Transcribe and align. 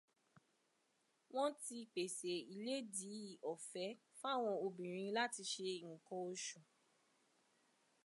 Wọ́n 1.33 1.51
ti 1.63 1.77
pèsè 1.93 2.33
ìlédìí 2.53 3.27
ọ̀fẹ́ 3.51 3.97
fáwọn 4.19 4.55
obìnrin 4.65 5.15
láti 5.17 5.41
ṣe 5.51 5.67
nǹkan 5.89 6.21
oṣù. 6.31 6.59